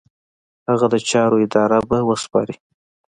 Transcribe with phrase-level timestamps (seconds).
[0.69, 2.55] هغه د چارو اداره به وسپاري.